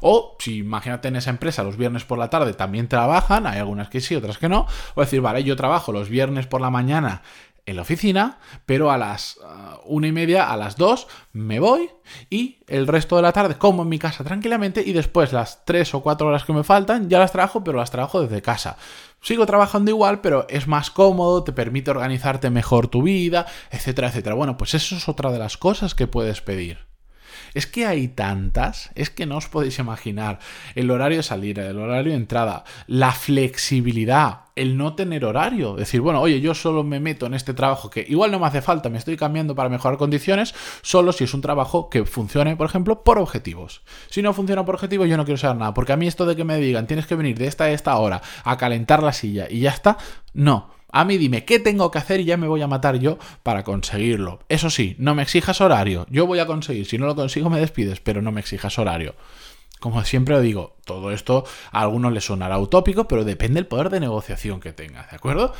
O 0.00 0.36
si 0.38 0.58
imagínate 0.58 1.08
en 1.08 1.16
esa 1.16 1.30
empresa 1.30 1.62
los 1.62 1.76
viernes 1.76 2.04
por 2.04 2.18
la 2.18 2.30
tarde 2.30 2.54
también 2.54 2.88
trabajan, 2.88 3.46
hay 3.46 3.58
algunas 3.58 3.88
que 3.88 4.00
sí, 4.00 4.14
otras 4.14 4.38
que 4.38 4.48
no, 4.48 4.66
o 4.94 5.00
decir, 5.00 5.20
vale, 5.20 5.42
yo 5.42 5.56
trabajo 5.56 5.92
los 5.92 6.08
viernes 6.08 6.46
por 6.46 6.60
la 6.60 6.70
mañana 6.70 7.22
en 7.68 7.76
la 7.76 7.82
oficina, 7.82 8.38
pero 8.64 8.90
a 8.90 8.96
las 8.96 9.36
uh, 9.36 9.76
una 9.84 10.06
y 10.06 10.12
media, 10.12 10.50
a 10.50 10.56
las 10.56 10.76
dos, 10.76 11.06
me 11.32 11.60
voy 11.60 11.90
y 12.30 12.60
el 12.66 12.86
resto 12.86 13.16
de 13.16 13.22
la 13.22 13.32
tarde 13.32 13.58
como 13.58 13.82
en 13.82 13.90
mi 13.90 13.98
casa 13.98 14.24
tranquilamente 14.24 14.82
y 14.84 14.94
después 14.94 15.34
las 15.34 15.66
tres 15.66 15.92
o 15.94 16.00
cuatro 16.00 16.28
horas 16.28 16.44
que 16.44 16.54
me 16.54 16.64
faltan 16.64 17.10
ya 17.10 17.18
las 17.18 17.32
trabajo, 17.32 17.62
pero 17.62 17.78
las 17.78 17.90
trabajo 17.90 18.22
desde 18.22 18.40
casa. 18.40 18.78
Sigo 19.20 19.46
trabajando 19.46 19.90
igual, 19.90 20.20
pero 20.20 20.46
es 20.48 20.66
más 20.66 20.90
cómodo, 20.90 21.44
te 21.44 21.52
permite 21.52 21.90
organizarte 21.90 22.50
mejor 22.50 22.88
tu 22.88 23.02
vida, 23.02 23.46
etcétera, 23.70 24.08
etcétera. 24.08 24.34
Bueno, 24.34 24.56
pues 24.56 24.74
eso 24.74 24.96
es 24.96 25.08
otra 25.08 25.32
de 25.32 25.38
las 25.38 25.56
cosas 25.56 25.94
que 25.94 26.06
puedes 26.06 26.40
pedir. 26.40 26.87
Es 27.58 27.66
que 27.66 27.86
hay 27.86 28.06
tantas, 28.06 28.92
es 28.94 29.10
que 29.10 29.26
no 29.26 29.36
os 29.36 29.48
podéis 29.48 29.80
imaginar 29.80 30.38
el 30.76 30.92
horario 30.92 31.16
de 31.16 31.24
salida, 31.24 31.66
el 31.66 31.76
horario 31.80 32.12
de 32.12 32.16
entrada, 32.16 32.62
la 32.86 33.10
flexibilidad, 33.10 34.42
el 34.54 34.76
no 34.76 34.94
tener 34.94 35.24
horario. 35.24 35.74
Decir, 35.74 36.00
bueno, 36.00 36.20
oye, 36.20 36.40
yo 36.40 36.54
solo 36.54 36.84
me 36.84 37.00
meto 37.00 37.26
en 37.26 37.34
este 37.34 37.54
trabajo 37.54 37.90
que 37.90 38.06
igual 38.08 38.30
no 38.30 38.38
me 38.38 38.46
hace 38.46 38.62
falta, 38.62 38.90
me 38.90 38.98
estoy 38.98 39.16
cambiando 39.16 39.56
para 39.56 39.70
mejorar 39.70 39.98
condiciones, 39.98 40.54
solo 40.82 41.10
si 41.10 41.24
es 41.24 41.34
un 41.34 41.40
trabajo 41.40 41.90
que 41.90 42.04
funcione, 42.04 42.54
por 42.54 42.68
ejemplo, 42.68 43.02
por 43.02 43.18
objetivos. 43.18 43.82
Si 44.08 44.22
no 44.22 44.32
funciona 44.32 44.64
por 44.64 44.76
objetivos, 44.76 45.08
yo 45.08 45.16
no 45.16 45.24
quiero 45.24 45.38
saber 45.38 45.56
nada, 45.56 45.74
porque 45.74 45.92
a 45.92 45.96
mí 45.96 46.06
esto 46.06 46.26
de 46.26 46.36
que 46.36 46.44
me 46.44 46.58
digan, 46.58 46.86
tienes 46.86 47.08
que 47.08 47.16
venir 47.16 47.36
de 47.38 47.48
esta 47.48 47.64
a 47.64 47.70
esta 47.72 47.96
hora 47.96 48.22
a 48.44 48.56
calentar 48.56 49.02
la 49.02 49.12
silla 49.12 49.48
y 49.50 49.58
ya 49.58 49.70
está, 49.70 49.98
no. 50.32 50.77
A 50.90 51.04
mí 51.04 51.18
dime 51.18 51.44
qué 51.44 51.58
tengo 51.58 51.90
que 51.90 51.98
hacer 51.98 52.20
y 52.20 52.24
ya 52.24 52.36
me 52.36 52.48
voy 52.48 52.62
a 52.62 52.66
matar 52.66 52.98
yo 52.98 53.18
para 53.42 53.62
conseguirlo. 53.64 54.40
Eso 54.48 54.70
sí, 54.70 54.96
no 54.98 55.14
me 55.14 55.22
exijas 55.22 55.60
horario. 55.60 56.06
Yo 56.10 56.26
voy 56.26 56.38
a 56.38 56.46
conseguir. 56.46 56.86
Si 56.86 56.98
no 56.98 57.06
lo 57.06 57.14
consigo 57.14 57.50
me 57.50 57.60
despides, 57.60 58.00
pero 58.00 58.22
no 58.22 58.32
me 58.32 58.40
exijas 58.40 58.78
horario. 58.78 59.14
Como 59.80 60.02
siempre 60.04 60.40
digo, 60.40 60.76
todo 60.84 61.12
esto 61.12 61.44
a 61.70 61.82
algunos 61.82 62.12
les 62.12 62.24
sonará 62.24 62.58
utópico, 62.58 63.06
pero 63.06 63.24
depende 63.24 63.56
del 63.56 63.66
poder 63.66 63.90
de 63.90 64.00
negociación 64.00 64.60
que 64.60 64.72
tengas, 64.72 65.08
¿de 65.10 65.16
acuerdo? 65.16 65.52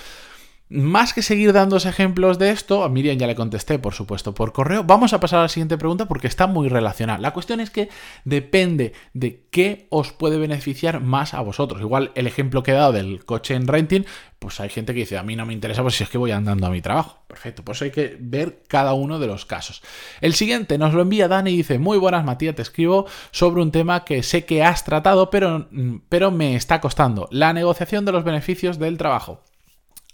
Más 0.70 1.14
que 1.14 1.22
seguir 1.22 1.54
dando 1.54 1.78
ejemplos 1.78 2.38
de 2.38 2.50
esto, 2.50 2.84
a 2.84 2.90
Miriam 2.90 3.16
ya 3.16 3.26
le 3.26 3.34
contesté, 3.34 3.78
por 3.78 3.94
supuesto, 3.94 4.34
por 4.34 4.52
correo. 4.52 4.84
Vamos 4.84 5.14
a 5.14 5.20
pasar 5.20 5.38
a 5.38 5.42
la 5.42 5.48
siguiente 5.48 5.78
pregunta 5.78 6.06
porque 6.06 6.26
está 6.26 6.46
muy 6.46 6.68
relacionada. 6.68 7.18
La 7.18 7.32
cuestión 7.32 7.60
es 7.60 7.70
que 7.70 7.88
depende 8.24 8.92
de 9.14 9.46
qué 9.50 9.86
os 9.88 10.12
puede 10.12 10.36
beneficiar 10.36 11.00
más 11.00 11.32
a 11.32 11.40
vosotros. 11.40 11.80
Igual 11.80 12.12
el 12.16 12.26
ejemplo 12.26 12.62
que 12.62 12.72
he 12.72 12.74
dado 12.74 12.92
del 12.92 13.24
coche 13.24 13.54
en 13.54 13.66
renting, 13.66 14.04
pues 14.38 14.60
hay 14.60 14.68
gente 14.68 14.92
que 14.92 15.00
dice, 15.00 15.16
a 15.16 15.22
mí 15.22 15.36
no 15.36 15.46
me 15.46 15.54
interesa, 15.54 15.80
pues 15.80 15.94
si 15.94 16.04
es 16.04 16.10
que 16.10 16.18
voy 16.18 16.32
andando 16.32 16.66
a 16.66 16.70
mi 16.70 16.82
trabajo. 16.82 17.22
Perfecto, 17.26 17.64
pues 17.64 17.80
hay 17.80 17.90
que 17.90 18.18
ver 18.20 18.62
cada 18.68 18.92
uno 18.92 19.18
de 19.18 19.26
los 19.26 19.46
casos. 19.46 19.82
El 20.20 20.34
siguiente 20.34 20.76
nos 20.76 20.92
lo 20.92 21.00
envía 21.00 21.28
Dani 21.28 21.50
y 21.50 21.56
dice, 21.56 21.78
muy 21.78 21.96
buenas 21.96 22.26
Matías, 22.26 22.54
te 22.54 22.62
escribo 22.62 23.06
sobre 23.30 23.62
un 23.62 23.72
tema 23.72 24.04
que 24.04 24.22
sé 24.22 24.44
que 24.44 24.62
has 24.62 24.84
tratado, 24.84 25.30
pero, 25.30 25.68
pero 26.10 26.30
me 26.30 26.56
está 26.56 26.82
costando, 26.82 27.26
la 27.32 27.54
negociación 27.54 28.04
de 28.04 28.12
los 28.12 28.24
beneficios 28.24 28.78
del 28.78 28.98
trabajo. 28.98 29.42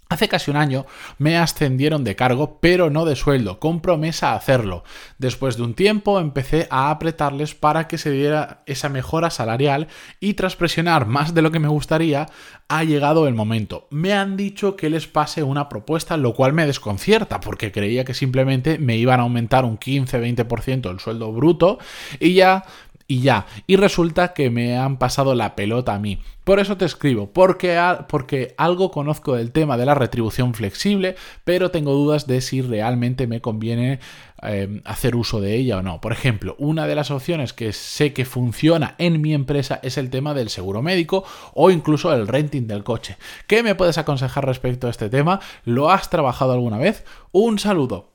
Hace 0.07 0.27
casi 0.27 0.51
un 0.51 0.57
año 0.57 0.85
me 1.17 1.35
ascendieron 1.35 2.03
de 2.03 2.15
cargo, 2.15 2.59
pero 2.61 2.91
no 2.91 3.05
de 3.05 3.15
sueldo, 3.15 3.59
con 3.59 3.81
promesa 3.81 4.31
a 4.31 4.35
hacerlo. 4.35 4.83
Después 5.17 5.57
de 5.57 5.63
un 5.63 5.73
tiempo 5.73 6.19
empecé 6.19 6.67
a 6.69 6.91
apretarles 6.91 7.55
para 7.55 7.87
que 7.87 7.97
se 7.97 8.11
diera 8.11 8.61
esa 8.67 8.87
mejora 8.87 9.31
salarial 9.31 9.87
y 10.19 10.35
tras 10.35 10.55
presionar 10.55 11.07
más 11.07 11.33
de 11.33 11.41
lo 11.41 11.51
que 11.51 11.57
me 11.57 11.69
gustaría, 11.69 12.27
ha 12.67 12.83
llegado 12.83 13.27
el 13.27 13.33
momento. 13.33 13.87
Me 13.89 14.13
han 14.13 14.37
dicho 14.37 14.75
que 14.75 14.91
les 14.91 15.07
pase 15.07 15.41
una 15.41 15.69
propuesta, 15.69 16.17
lo 16.17 16.35
cual 16.35 16.53
me 16.53 16.67
desconcierta, 16.67 17.39
porque 17.39 17.71
creía 17.71 18.05
que 18.05 18.13
simplemente 18.13 18.77
me 18.77 18.97
iban 18.97 19.19
a 19.19 19.23
aumentar 19.23 19.65
un 19.65 19.79
15-20% 19.79 20.91
el 20.91 20.99
sueldo 20.99 21.31
bruto 21.31 21.79
y 22.19 22.35
ya 22.35 22.63
y 23.07 23.21
ya. 23.21 23.45
Y 23.67 23.75
resulta 23.75 24.33
que 24.33 24.49
me 24.49 24.77
han 24.77 24.97
pasado 24.97 25.35
la 25.35 25.55
pelota 25.55 25.93
a 25.93 25.99
mí. 25.99 26.19
Por 26.43 26.59
eso 26.59 26.77
te 26.77 26.85
escribo, 26.85 27.31
porque, 27.31 27.79
porque 28.07 28.53
algo 28.57 28.91
conozco 28.91 29.35
del 29.35 29.51
tema 29.51 29.77
de 29.77 29.85
la 29.87 29.95
retribución 29.95 30.53
flexible, 30.53 31.15
pero 31.43 31.71
tengo 31.71 31.93
dudas 31.93 32.27
de 32.27 32.39
si 32.41 32.61
realmente 32.61 33.25
me 33.25 33.41
conviene 33.41 33.99
em, 34.43 34.81
hacer 34.85 35.15
uso 35.15 35.41
de 35.41 35.55
ella 35.55 35.77
o 35.77 35.81
no. 35.81 36.01
Por 36.01 36.11
ejemplo, 36.11 36.55
una 36.59 36.85
de 36.85 36.93
las 36.93 37.09
opciones 37.09 37.53
que 37.53 37.73
sé 37.73 38.13
que 38.13 38.25
funciona 38.25 38.93
en 38.99 39.21
mi 39.21 39.33
empresa 39.33 39.79
es 39.81 39.97
el 39.97 40.11
tema 40.11 40.35
del 40.35 40.49
seguro 40.49 40.83
médico 40.83 41.23
o 41.55 41.71
incluso 41.71 42.13
el 42.13 42.27
renting 42.27 42.67
del 42.67 42.83
coche. 42.83 43.17
¿Qué 43.47 43.63
me 43.63 43.73
puedes 43.73 43.97
aconsejar 43.97 44.45
respecto 44.45 44.85
a 44.85 44.91
este 44.91 45.09
tema? 45.09 45.39
¿Lo 45.63 45.89
has 45.89 46.11
trabajado 46.11 46.53
alguna 46.53 46.77
vez? 46.77 47.05
Un 47.31 47.57
saludo. 47.57 48.14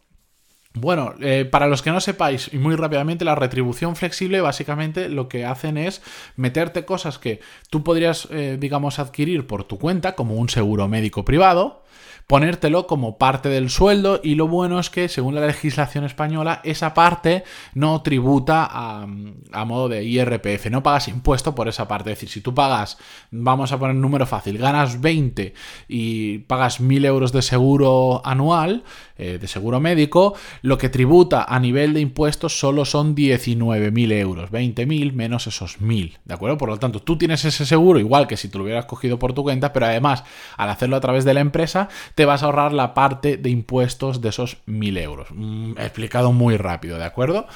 Bueno, 0.73 1.15
eh, 1.21 1.49
para 1.51 1.67
los 1.67 1.83
que 1.83 1.91
no 1.91 2.01
sepáis, 2.01 2.49
y 2.53 2.59
muy 2.59 2.77
rápidamente, 2.77 3.25
la 3.25 3.35
retribución 3.35 3.97
flexible 3.97 4.41
básicamente 4.41 5.09
lo 5.09 5.29
que 5.29 5.45
hacen 5.45 5.77
es 5.77 6.01
meterte 6.37 6.85
cosas 6.85 7.19
que 7.19 7.41
tú 7.71 7.83
podrías, 7.83 8.29
eh, 8.31 8.57
digamos, 8.59 9.01
adquirir 9.01 9.49
por 9.49 9.65
tu 9.65 9.79
cuenta, 9.79 10.15
como 10.15 10.37
un 10.37 10.49
seguro 10.49 10.87
médico 10.87 11.25
privado, 11.25 11.83
ponértelo 12.31 12.87
como 12.87 13.19
parte 13.19 13.49
del 13.49 13.71
sueldo 13.71 14.21
y 14.23 14.37
lo 14.37 14.47
bueno 14.47 14.79
es 14.79 14.89
que 14.89 15.09
según 15.09 15.35
la 15.35 15.45
legislación 15.45 16.05
española 16.05 16.61
esa 16.63 16.95
parte 16.95 17.43
no 17.75 18.03
tributa 18.03 18.69
a, 18.71 19.65
modo 19.65 19.89
de 19.89 20.05
IRPF, 20.05 20.71
no 20.71 20.81
pagas 20.81 21.09
impuesto 21.09 21.57
por 21.57 21.67
esa 21.67 21.89
parte, 21.89 22.13
es 22.13 22.19
decir, 22.19 22.29
si 22.29 22.41
tú 22.41 22.55
pagas, 22.55 22.99
vamos 23.33 23.73
a 23.73 23.81
poner 23.81 23.97
un 23.97 24.03
número 24.03 24.27
fácil, 24.27 24.59
ganas 24.59 25.01
20 25.01 25.55
y 25.89 26.39
pagas 26.39 26.79
1000 26.79 27.05
euros 27.05 27.33
de 27.33 27.43
seguro 27.43 28.23
anual, 28.25 28.85
eh, 29.19 29.39
de 29.41 29.49
seguro 29.49 29.81
médico, 29.81 30.35
lo 30.63 30.79
que 30.79 30.89
tributa 30.89 31.43
a 31.43 31.59
nivel 31.59 31.95
de 31.95 32.01
impuestos 32.01 32.61
solo 32.61 32.85
son 32.85 33.17
19.000 33.17 34.13
euros, 34.13 34.53
20.000 34.53 35.13
menos 35.13 35.49
esos 35.49 35.81
1.000, 35.81 36.19
¿de 36.25 36.35
acuerdo? 36.35 36.59
Por 36.59 36.69
lo 36.69 36.79
tanto, 36.79 37.03
tú 37.03 37.19
tienes 37.19 37.45
ese 37.45 37.67
seguro 37.67 37.99
igual 37.99 38.29
que 38.29 38.37
si 38.37 38.49
te 38.49 38.57
lo 38.57 38.63
hubieras 38.63 38.87
cogido 38.87 39.19
por 39.19 39.33
tu 39.33 39.43
cuenta, 39.43 39.73
pero 39.73 39.87
además, 39.87 40.23
al 40.57 40.71
hacerlo 40.71 40.95
a 40.95 41.01
través 41.01 41.25
de 41.25 41.35
la 41.35 41.41
empresa, 41.41 41.89
te 42.21 42.27
vas 42.27 42.43
a 42.43 42.45
ahorrar 42.45 42.75
la 42.75 42.93
parte 42.93 43.39
de 43.39 43.49
impuestos 43.49 44.21
de 44.21 44.29
esos 44.29 44.59
1000 44.67 44.99
euros. 44.99 45.29
Mm, 45.31 45.79
explicado 45.79 46.33
muy 46.33 46.59
rápido, 46.59 46.99
¿de 46.99 47.07
acuerdo? 47.07 47.47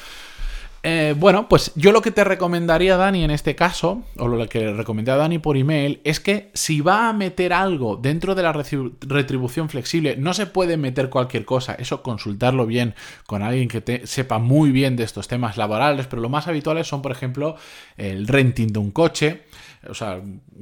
Eh, 0.86 1.14
bueno, 1.16 1.48
pues 1.48 1.72
yo 1.76 1.92
lo 1.92 2.02
que 2.02 2.10
te 2.10 2.24
recomendaría, 2.24 2.98
Dani, 2.98 3.24
en 3.24 3.30
este 3.30 3.54
caso, 3.54 4.02
o 4.18 4.28
lo 4.28 4.46
que 4.46 4.60
le 4.60 4.74
recomendé 4.74 5.12
a 5.12 5.16
Dani 5.16 5.38
por 5.38 5.56
email, 5.56 6.02
es 6.04 6.20
que 6.20 6.50
si 6.52 6.82
va 6.82 7.08
a 7.08 7.14
meter 7.14 7.54
algo 7.54 7.96
dentro 7.96 8.34
de 8.34 8.42
la 8.42 8.52
retribución 8.52 9.70
flexible, 9.70 10.16
no 10.18 10.34
se 10.34 10.44
puede 10.44 10.76
meter 10.76 11.08
cualquier 11.08 11.46
cosa, 11.46 11.72
eso 11.72 12.02
consultarlo 12.02 12.66
bien 12.66 12.94
con 13.26 13.42
alguien 13.42 13.68
que 13.68 13.80
te 13.80 14.06
sepa 14.06 14.38
muy 14.38 14.72
bien 14.72 14.94
de 14.94 15.04
estos 15.04 15.26
temas 15.26 15.56
laborales, 15.56 16.06
pero 16.06 16.20
lo 16.20 16.28
más 16.28 16.48
habituales 16.48 16.86
son, 16.86 17.00
por 17.00 17.12
ejemplo, 17.12 17.56
el 17.96 18.28
renting 18.28 18.70
de 18.70 18.78
un 18.78 18.90
coche, 18.90 19.44
o 19.88 19.94
sea, 19.94 20.20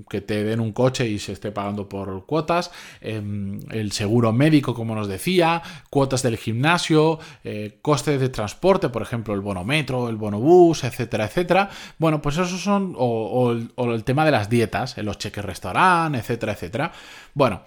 que 0.09 0.21
te 0.21 0.45
den 0.45 0.61
un 0.61 0.73
coche 0.73 1.09
y 1.09 1.19
se 1.19 1.33
esté 1.33 1.53
pagando 1.53 1.89
por 1.89 2.27
cuotas, 2.27 2.71
em, 3.01 3.61
el 3.71 3.93
seguro 3.93 4.33
médico, 4.33 4.75
como 4.75 4.95
nos 4.95 5.09
decía, 5.09 5.63
cuotas 5.91 6.23
del 6.23 6.37
gimnasio, 6.37 7.19
eh, 7.45 7.79
costes 7.83 8.21
de 8.21 8.29
transporte, 8.29 8.89
por 8.89 9.03
ejemplo, 9.03 9.35
el 9.35 9.41
bonometro, 9.41 10.09
el 10.13 10.19
bonobús, 10.19 10.85
etcétera, 10.85 11.25
etcétera. 11.25 11.71
Bueno, 11.99 12.23
pues 12.23 12.37
esos 12.39 12.61
son, 12.61 12.95
o, 12.97 13.53
el 13.53 14.05
tema 14.05 14.25
de 14.25 14.31
las 14.31 14.49
dietas, 14.49 14.97
los 14.99 15.19
cheques 15.19 15.45
restaurante, 15.45 16.19
etcétera, 16.19 16.53
etcétera. 16.53 16.93
Bueno, 17.35 17.63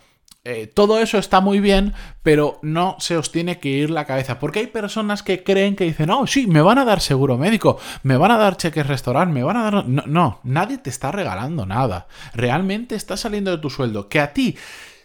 eh, 0.48 0.68
todo 0.68 1.00
eso 1.00 1.18
está 1.18 1.42
muy 1.42 1.60
bien, 1.60 1.94
pero 2.22 2.60
no 2.62 2.98
se 3.00 3.18
os 3.18 3.32
tiene 3.32 3.60
que 3.60 3.70
ir 3.70 3.90
la 3.90 4.06
cabeza. 4.06 4.38
Porque 4.40 4.60
hay 4.60 4.68
personas 4.68 5.24
que 5.24 5.44
creen 5.44 5.76
que 5.76 5.86
dicen, 5.86 6.12
oh, 6.12 6.28
sí, 6.28 6.46
me 6.46 6.62
van 6.62 6.78
a 6.78 6.86
dar 6.86 7.02
seguro 7.02 7.36
médico, 7.36 7.80
me 8.04 8.16
van 8.16 8.30
a 8.30 8.38
dar 8.38 8.56
cheques 8.56 8.86
restaurante, 8.86 9.34
me 9.34 9.44
van 9.44 9.58
a 9.58 9.64
dar... 9.64 9.88
No, 9.88 10.04
no, 10.06 10.40
nadie 10.44 10.78
te 10.78 10.92
está 10.92 11.12
regalando 11.12 11.66
nada. 11.66 12.08
Realmente 12.36 12.94
está 12.94 13.18
saliendo 13.18 13.50
de 13.50 13.58
tu 13.58 13.72
sueldo. 13.72 14.08
Que 14.08 14.20
a 14.20 14.34
ti, 14.34 14.56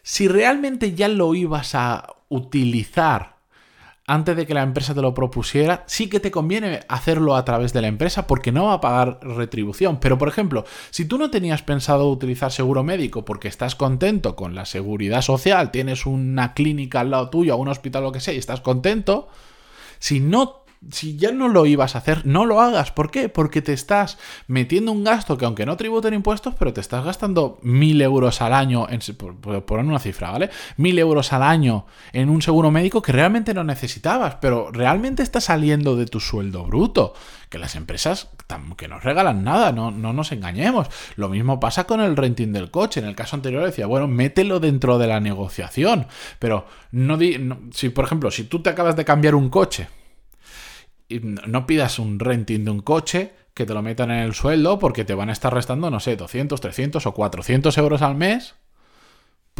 si 0.02 0.28
realmente 0.28 0.94
ya 0.94 1.08
lo 1.08 1.34
ibas 1.34 1.74
a 1.74 2.06
utilizar 2.28 3.39
antes 4.10 4.36
de 4.36 4.44
que 4.44 4.54
la 4.54 4.64
empresa 4.64 4.92
te 4.92 5.02
lo 5.02 5.14
propusiera, 5.14 5.84
sí 5.86 6.08
que 6.08 6.18
te 6.18 6.32
conviene 6.32 6.80
hacerlo 6.88 7.36
a 7.36 7.44
través 7.44 7.72
de 7.72 7.80
la 7.80 7.86
empresa 7.86 8.26
porque 8.26 8.50
no 8.50 8.64
va 8.64 8.72
a 8.72 8.80
pagar 8.80 9.20
retribución. 9.22 10.00
Pero, 10.00 10.18
por 10.18 10.26
ejemplo, 10.26 10.64
si 10.90 11.04
tú 11.04 11.16
no 11.16 11.30
tenías 11.30 11.62
pensado 11.62 12.10
utilizar 12.10 12.50
seguro 12.50 12.82
médico 12.82 13.24
porque 13.24 13.46
estás 13.46 13.76
contento 13.76 14.34
con 14.34 14.56
la 14.56 14.64
seguridad 14.64 15.22
social, 15.22 15.70
tienes 15.70 16.06
una 16.06 16.54
clínica 16.54 16.98
al 16.98 17.12
lado 17.12 17.30
tuyo, 17.30 17.56
un 17.56 17.68
hospital, 17.68 18.02
lo 18.02 18.10
que 18.10 18.18
sea, 18.18 18.34
y 18.34 18.38
estás 18.38 18.60
contento, 18.60 19.28
si 20.00 20.18
no 20.18 20.59
si 20.90 21.16
ya 21.16 21.30
no 21.30 21.48
lo 21.48 21.66
ibas 21.66 21.94
a 21.94 21.98
hacer, 21.98 22.24
no 22.24 22.46
lo 22.46 22.60
hagas. 22.60 22.90
¿Por 22.90 23.10
qué? 23.10 23.28
Porque 23.28 23.60
te 23.60 23.74
estás 23.74 24.18
metiendo 24.46 24.92
un 24.92 25.04
gasto 25.04 25.36
que 25.36 25.44
aunque 25.44 25.66
no 25.66 25.76
tributen 25.76 26.14
impuestos, 26.14 26.54
pero 26.58 26.72
te 26.72 26.80
estás 26.80 27.04
gastando 27.04 27.58
mil 27.62 28.00
euros 28.00 28.40
al 28.40 28.54
año, 28.54 28.86
en, 28.88 29.00
por, 29.16 29.64
poner 29.64 29.84
una 29.84 29.98
cifra, 29.98 30.30
¿vale? 30.30 30.48
Mil 30.78 30.98
euros 30.98 31.34
al 31.34 31.42
año 31.42 31.84
en 32.12 32.30
un 32.30 32.40
seguro 32.40 32.70
médico 32.70 33.02
que 33.02 33.12
realmente 33.12 33.52
no 33.52 33.62
necesitabas, 33.62 34.36
pero 34.36 34.70
realmente 34.72 35.22
está 35.22 35.40
saliendo 35.40 35.96
de 35.96 36.06
tu 36.06 36.18
sueldo 36.18 36.64
bruto. 36.64 37.12
Que 37.50 37.58
las 37.58 37.74
empresas 37.74 38.30
que 38.76 38.86
nos 38.86 39.02
regalan 39.02 39.42
nada, 39.42 39.72
no, 39.72 39.90
no 39.90 40.12
nos 40.12 40.30
engañemos. 40.30 40.88
Lo 41.16 41.28
mismo 41.28 41.58
pasa 41.58 41.84
con 41.84 42.00
el 42.00 42.16
renting 42.16 42.52
del 42.52 42.70
coche. 42.70 43.00
En 43.00 43.06
el 43.06 43.16
caso 43.16 43.34
anterior 43.34 43.64
decía, 43.64 43.86
bueno, 43.86 44.06
mételo 44.06 44.60
dentro 44.60 44.98
de 44.98 45.08
la 45.08 45.18
negociación. 45.18 46.06
Pero 46.38 46.66
no, 46.92 47.16
no 47.16 47.58
si, 47.72 47.88
por 47.88 48.04
ejemplo, 48.04 48.30
si 48.30 48.44
tú 48.44 48.62
te 48.62 48.70
acabas 48.70 48.94
de 48.94 49.04
cambiar 49.04 49.34
un 49.34 49.50
coche, 49.50 49.88
no 51.18 51.66
pidas 51.66 51.98
un 51.98 52.18
renting 52.18 52.64
de 52.64 52.70
un 52.70 52.80
coche 52.80 53.32
que 53.54 53.66
te 53.66 53.74
lo 53.74 53.82
metan 53.82 54.10
en 54.10 54.18
el 54.18 54.34
sueldo 54.34 54.78
porque 54.78 55.04
te 55.04 55.14
van 55.14 55.28
a 55.28 55.32
estar 55.32 55.52
restando, 55.52 55.90
no 55.90 56.00
sé, 56.00 56.16
200, 56.16 56.60
300 56.60 57.06
o 57.06 57.12
400 57.12 57.76
euros 57.78 58.02
al 58.02 58.14
mes 58.14 58.54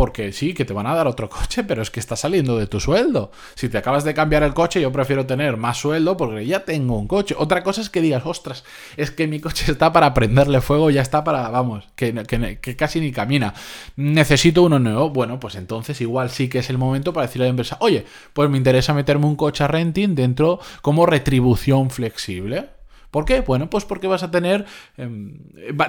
porque 0.01 0.33
sí, 0.33 0.55
que 0.55 0.65
te 0.65 0.73
van 0.73 0.87
a 0.87 0.95
dar 0.95 1.07
otro 1.07 1.29
coche, 1.29 1.63
pero 1.63 1.83
es 1.83 1.91
que 1.91 2.01
está 2.01 2.17
saliendo 2.17 2.57
de 2.57 2.67
tu 2.67 2.81
sueldo. 2.81 3.33
Si 3.55 3.69
te 3.69 3.77
acabas 3.77 4.03
de 4.03 4.15
cambiar 4.15 4.43
el 4.43 4.55
coche, 4.55 4.81
yo 4.81 4.91
prefiero 4.91 5.27
tener 5.27 5.59
más 5.59 5.77
sueldo 5.77 6.17
porque 6.17 6.47
ya 6.47 6.65
tengo 6.65 6.99
un 6.99 7.07
coche. 7.07 7.35
Otra 7.37 7.63
cosa 7.63 7.83
es 7.83 7.91
que 7.91 8.01
digas, 8.01 8.23
ostras, 8.25 8.65
es 8.97 9.11
que 9.11 9.27
mi 9.27 9.41
coche 9.41 9.71
está 9.73 9.93
para 9.93 10.15
prenderle 10.15 10.63
fuego, 10.63 10.89
ya 10.89 11.03
está 11.03 11.23
para, 11.23 11.51
vamos, 11.51 11.87
que, 11.97 12.15
que, 12.63 12.77
casi 12.77 12.99
ni 12.99 13.13
camina. 13.13 13.53
Necesito 13.97 14.63
uno 14.63 14.79
nuevo. 14.79 15.11
Bueno, 15.11 15.39
pues 15.39 15.55
entonces 15.57 16.01
igual 16.01 16.31
sí 16.31 16.49
que 16.49 16.61
es 16.61 16.71
el 16.71 16.79
momento 16.79 17.13
para 17.13 17.27
decirle 17.27 17.45
a 17.45 17.49
la 17.49 17.51
empresa, 17.51 17.77
oye, 17.81 18.07
pues 18.33 18.49
me 18.49 18.57
interesa 18.57 18.95
meterme 18.95 19.27
un 19.27 19.37
coche 19.37 19.65
a 19.65 19.69
renting 19.69 20.15
dentro 20.15 20.61
como 20.81 21.05
retribución 21.05 21.91
flexible. 21.91 22.80
¿Por 23.11 23.25
qué? 23.25 23.41
Bueno, 23.41 23.69
pues 23.69 23.85
porque 23.85 24.07
vas 24.07 24.23
a 24.23 24.31
tener, 24.31 24.67
em, 24.97 25.39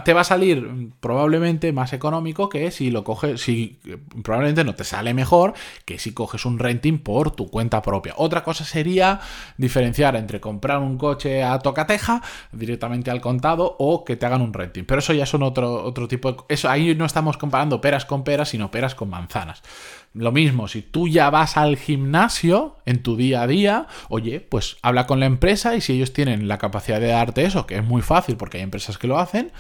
te 0.04 0.14
va 0.14 0.22
a 0.22 0.26
salir 0.26 0.90
probablemente 1.00 1.72
más 1.72 1.94
económico 1.94 2.50
que 2.50 2.72
si 2.72 2.92
lo 2.92 3.04
coges, 3.04 3.42
si 3.42 3.80
probablemente 4.24 4.64
no 4.64 4.76
te 4.76 4.84
sale 4.84 5.14
mejor 5.14 5.54
que 5.86 6.00
si 6.00 6.14
coges 6.14 6.46
un 6.46 6.60
renting 6.60 7.00
por 7.00 7.32
tu 7.32 7.50
cuenta 7.50 7.82
propia. 7.82 8.14
Otra 8.18 8.44
cosa 8.44 8.66
sería 8.66 9.20
diferenciar 9.58 10.16
entre 10.16 10.40
comprar 10.40 10.80
un 10.80 10.98
coche 10.98 11.44
a 11.44 11.60
tocateja 11.60 12.22
directamente 12.52 13.12
al 13.12 13.22
contado 13.22 13.76
o 13.80 14.04
que 14.04 14.16
te 14.16 14.26
hagan 14.26 14.42
un 14.42 14.54
renting. 14.54 14.86
Pero 14.86 15.00
eso 15.00 15.14
ya 15.14 15.26
son 15.26 15.44
otro, 15.44 15.84
otro 15.84 16.08
tipo 16.08 16.32
de... 16.32 16.38
Eso 16.50 16.70
ahí 16.70 16.96
no 16.96 17.06
estamos 17.06 17.38
comparando 17.38 17.82
peras 17.82 18.06
con 18.06 18.24
peras, 18.24 18.50
sino 18.50 18.72
peras 18.72 18.96
con 18.96 19.10
manzanas. 19.10 19.62
Lo 20.14 20.34
mismo, 20.34 20.68
si 20.68 20.82
tú 20.82 21.08
ya 21.08 21.30
vas 21.30 21.56
al 21.56 21.78
gimnasio 21.78 22.76
en 22.86 23.02
tu 23.02 23.16
día 23.16 23.44
a 23.44 23.48
día, 23.48 23.88
oye, 24.10 24.42
pues 24.42 24.76
habla 24.82 25.08
con 25.08 25.22
la 25.22 25.26
empresa 25.26 25.76
y 25.76 25.82
si 25.82 25.94
ellos 25.94 26.12
tienen 26.12 26.50
la 26.50 26.58
capacidad 26.58 27.00
de 27.00 27.11
darte 27.12 27.46
eso, 27.46 27.66
que 27.66 27.78
es 27.78 27.84
muy 27.84 28.02
fácil 28.02 28.38
porque 28.38 28.58
hay 28.58 28.64
empresas 28.64 28.98
que 28.98 29.08
lo 29.08 29.20
hacen, 29.20 29.52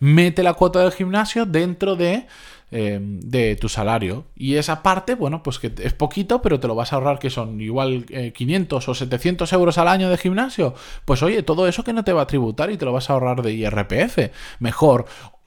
mete 0.00 0.42
la 0.42 0.54
cuota 0.54 0.80
del 0.80 0.92
gimnasio 0.92 1.46
dentro 1.46 1.96
de, 1.96 2.26
eh, 2.70 2.98
de 3.00 3.56
tu 3.56 3.68
salario. 3.68 4.26
Y 4.34 4.56
esa 4.56 4.82
parte, 4.82 5.14
bueno, 5.14 5.42
pues 5.42 5.58
que 5.58 5.72
es 5.78 5.92
poquito, 5.92 6.42
pero 6.42 6.58
te 6.58 6.66
lo 6.66 6.74
vas 6.74 6.92
a 6.92 6.96
ahorrar 6.96 7.18
que 7.18 7.30
son 7.30 7.60
igual 7.60 8.06
500 8.34 8.88
eh, 8.88 8.90
o 8.90 8.94
700 8.94 9.52
euros 9.52 9.78
al 9.78 9.88
año 9.88 10.10
de 10.10 10.18
gimnasio. 10.18 10.74
Pues 11.04 11.22
oye, 11.22 11.42
todo 11.42 11.68
eso 11.68 11.84
que 11.84 11.92
no 11.92 12.04
te 12.04 12.12
va 12.12 12.22
a 12.22 12.26
tributar 12.26 12.70
y 12.70 12.76
te 12.76 12.84
lo 12.84 12.92
vas 12.92 13.08
a 13.08 13.12
ahorrar 13.12 13.42
de 13.42 13.52
IRPF. 13.52 14.30
Mejor. 14.58 15.06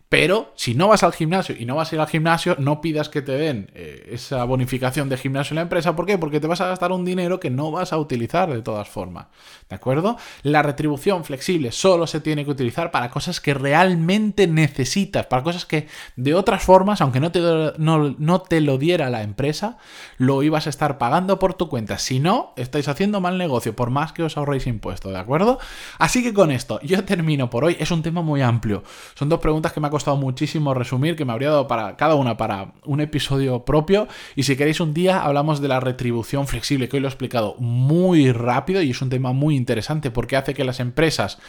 Pero 0.09 0.51
si 0.55 0.73
no 0.73 0.87
vas 0.87 1.03
al 1.03 1.13
gimnasio 1.13 1.55
y 1.57 1.65
no 1.65 1.75
vas 1.75 1.91
a 1.91 1.95
ir 1.95 2.01
al 2.01 2.07
gimnasio, 2.07 2.55
no 2.57 2.81
pidas 2.81 3.09
que 3.09 3.21
te 3.21 3.33
den 3.33 3.69
eh, 3.75 4.09
esa 4.11 4.43
bonificación 4.43 5.07
de 5.07 5.17
gimnasio 5.17 5.53
en 5.53 5.57
la 5.57 5.61
empresa. 5.61 5.95
¿Por 5.95 6.07
qué? 6.07 6.17
Porque 6.17 6.39
te 6.39 6.47
vas 6.47 6.61
a 6.61 6.67
gastar 6.67 6.91
un 6.91 7.05
dinero 7.05 7.39
que 7.39 7.51
no 7.51 7.69
vas 7.69 7.93
a 7.93 7.99
utilizar 7.99 8.51
de 8.51 8.63
todas 8.63 8.89
formas. 8.89 9.27
¿De 9.69 9.75
acuerdo? 9.75 10.17
La 10.41 10.63
retribución 10.63 11.23
flexible 11.23 11.71
solo 11.71 12.07
se 12.07 12.21
tiene 12.21 12.43
que 12.43 12.49
utilizar 12.49 12.89
para 12.89 13.11
cosas 13.11 13.39
que 13.39 13.53
realmente 13.53 14.47
necesitas, 14.47 15.27
para 15.27 15.43
cosas 15.43 15.67
que 15.67 15.87
de 16.15 16.33
otras 16.33 16.63
formas, 16.63 17.01
aunque 17.01 17.19
no 17.19 17.31
te, 17.31 17.39
no, 17.77 18.15
no 18.17 18.41
te 18.41 18.61
lo 18.61 18.79
diera 18.79 19.11
la 19.11 19.21
empresa, 19.21 19.77
lo 20.17 20.41
ibas 20.41 20.65
a 20.65 20.71
estar 20.71 20.97
pagando 20.97 21.37
por 21.37 21.53
tu 21.53 21.69
cuenta. 21.69 21.99
Si 21.99 22.19
no, 22.19 22.53
estáis 22.55 22.87
haciendo 22.87 23.21
mal 23.21 23.37
negocio, 23.37 23.75
por 23.75 23.91
más 23.91 24.11
que 24.11 24.23
os 24.23 24.37
ahorréis 24.37 24.65
impuestos, 24.65 25.13
¿de 25.13 25.19
acuerdo? 25.19 25.59
Así 25.99 26.23
que 26.23 26.33
con 26.33 26.49
esto, 26.49 26.79
yo 26.81 27.05
termino 27.05 27.51
por 27.51 27.63
hoy. 27.63 27.77
Es 27.79 27.91
un 27.91 28.01
tema 28.01 28.23
muy 28.23 28.41
amplio. 28.41 28.81
Son 29.13 29.29
dos 29.29 29.39
preguntas 29.39 29.71
que 29.71 29.79
me 29.79 29.85
ha 29.85 29.91
costado 29.91 29.98
muchísimo 30.07 30.73
resumir, 30.73 31.15
que 31.15 31.25
me 31.25 31.33
habría 31.33 31.49
dado 31.49 31.67
para 31.67 31.95
cada 31.95 32.15
una 32.15 32.37
para 32.37 32.73
un 32.85 33.01
episodio 33.01 33.65
propio. 33.65 34.07
Y 34.35 34.43
si 34.43 34.55
queréis 34.55 34.79
un 34.79 34.93
día 34.93 35.21
hablamos 35.21 35.61
de 35.61 35.67
la 35.67 35.79
retribución 35.79 36.47
flexible, 36.47 36.89
que 36.89 36.97
hoy 36.97 37.01
lo 37.01 37.07
he 37.07 37.11
explicado 37.11 37.55
muy 37.59 38.31
rápido 38.31 38.81
y 38.81 38.91
es 38.91 39.01
un 39.01 39.09
tema 39.09 39.33
muy 39.33 39.55
interesante 39.55 40.11
porque 40.11 40.35
hace 40.35 40.53
que 40.53 40.63
las 40.63 40.79
empresas 40.79 41.39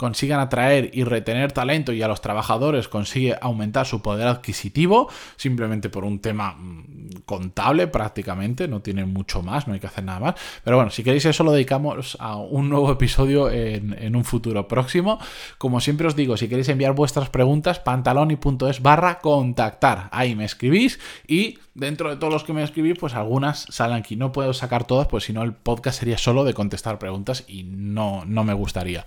consigan 0.00 0.40
atraer 0.40 0.90
y 0.94 1.04
retener 1.04 1.52
talento 1.52 1.92
y 1.92 2.00
a 2.00 2.08
los 2.08 2.22
trabajadores 2.22 2.88
consigue 2.88 3.36
aumentar 3.38 3.84
su 3.84 4.00
poder 4.00 4.28
adquisitivo, 4.28 5.10
simplemente 5.36 5.90
por 5.90 6.06
un 6.06 6.20
tema 6.20 6.52
mm, 6.52 7.20
contable 7.26 7.86
prácticamente, 7.86 8.66
no 8.66 8.80
tiene 8.80 9.04
mucho 9.04 9.42
más, 9.42 9.68
no 9.68 9.74
hay 9.74 9.80
que 9.80 9.88
hacer 9.88 10.04
nada 10.04 10.18
más. 10.20 10.34
Pero 10.64 10.76
bueno, 10.78 10.90
si 10.90 11.04
queréis 11.04 11.26
eso 11.26 11.44
lo 11.44 11.52
dedicamos 11.52 12.16
a 12.18 12.36
un 12.36 12.70
nuevo 12.70 12.90
episodio 12.90 13.50
en, 13.50 13.94
en 14.00 14.16
un 14.16 14.24
futuro 14.24 14.66
próximo. 14.66 15.18
Como 15.58 15.80
siempre 15.80 16.06
os 16.06 16.16
digo, 16.16 16.38
si 16.38 16.48
queréis 16.48 16.70
enviar 16.70 16.94
vuestras 16.94 17.28
preguntas, 17.28 17.78
pantaloni.es 17.78 18.80
barra 18.80 19.18
contactar. 19.18 20.08
Ahí 20.12 20.34
me 20.34 20.46
escribís 20.46 20.98
y 21.28 21.58
dentro 21.74 22.10
de 22.10 22.16
todos 22.16 22.32
los 22.32 22.44
que 22.44 22.52
me 22.52 22.62
escribís, 22.62 22.98
pues 22.98 23.14
algunas 23.14 23.66
salen 23.70 23.96
aquí. 23.96 24.16
No 24.16 24.32
puedo 24.32 24.52
sacar 24.52 24.84
todas, 24.86 25.08
pues 25.08 25.24
si 25.24 25.32
no 25.32 25.42
el 25.42 25.52
podcast 25.52 25.98
sería 25.98 26.18
solo 26.18 26.44
de 26.44 26.54
contestar 26.54 26.98
preguntas 26.98 27.44
y 27.48 27.64
no, 27.64 28.24
no 28.26 28.44
me 28.44 28.54
gustaría. 28.54 29.04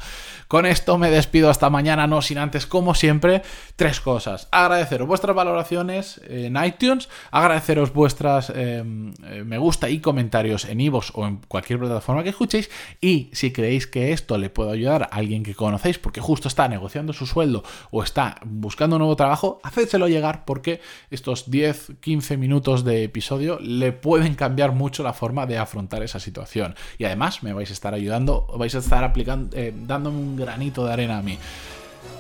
Con 0.48 0.66
esto 0.66 0.83
me 0.98 1.10
despido 1.10 1.50
hasta 1.50 1.70
mañana, 1.70 2.08
no 2.08 2.22
sin 2.22 2.38
antes, 2.38 2.68
como 2.68 2.94
siempre, 2.94 3.42
tres 3.76 4.00
cosas. 4.00 4.48
Agradeceros 4.52 5.08
vuestras 5.08 5.36
valoraciones 5.36 6.22
en 6.28 6.58
iTunes, 6.64 7.10
agradeceros 7.32 7.94
vuestras 7.94 8.52
em, 8.56 9.14
eh, 9.26 9.44
me 9.46 9.58
gusta 9.58 9.90
y 9.90 10.00
comentarios 10.00 10.66
en 10.66 10.82
iVoox 10.82 11.12
o 11.16 11.26
en 11.26 11.38
cualquier 11.48 11.80
plataforma 11.80 12.24
que 12.24 12.30
escuchéis 12.30 12.70
y 13.02 13.30
si 13.34 13.52
creéis 13.52 13.88
que 13.88 14.12
esto 14.12 14.38
le 14.38 14.50
puede 14.50 14.72
ayudar 14.72 15.04
a 15.04 15.06
alguien 15.16 15.44
que 15.44 15.56
conocéis 15.56 15.98
porque 15.98 16.22
justo 16.22 16.48
está 16.48 16.68
negociando 16.68 17.14
su 17.14 17.26
sueldo 17.26 17.64
o 17.92 18.04
está 18.04 18.36
buscando 18.44 18.98
un 18.98 19.02
nuevo 19.02 19.16
trabajo, 19.16 19.60
hacédselo 19.64 20.08
llegar 20.08 20.46
porque 20.46 20.82
estos 21.10 21.50
10, 21.50 21.94
15 22.02 22.38
minutos 22.38 22.84
de 22.84 23.04
episodio 23.06 23.58
le 23.60 23.92
pueden 23.94 24.36
cambiar 24.36 24.74
mucho 24.74 25.04
la 25.04 25.14
forma 25.14 25.46
de 25.46 25.58
afrontar 25.58 26.04
esa 26.04 26.20
situación. 26.20 26.76
Y 26.98 27.06
además 27.06 27.44
me 27.44 27.54
vais 27.54 27.70
a 27.70 27.74
estar 27.74 27.94
ayudando, 27.94 28.48
vais 28.58 28.76
a 28.76 28.80
estar 28.80 29.04
aplicando, 29.04 29.56
eh, 29.56 29.74
dándome 29.76 30.18
un 30.18 30.36
de 30.82 30.94
arena 30.94 31.18
a 31.18 31.22
mí. 31.22 31.38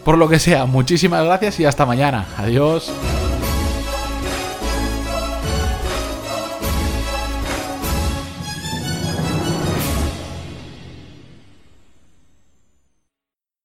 Por 0.03 0.17
lo 0.17 0.27
que 0.27 0.39
sea, 0.39 0.65
muchísimas 0.65 1.23
gracias 1.23 1.59
y 1.59 1.65
hasta 1.65 1.85
mañana. 1.85 2.27
Adiós. 2.37 2.91